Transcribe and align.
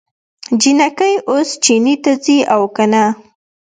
جينکۍ 0.59 1.13
اوس 1.29 1.49
چينې 1.63 1.95
ته 2.03 2.11
ځي 2.23 2.37
که 2.75 2.85
نه؟ 2.91 3.03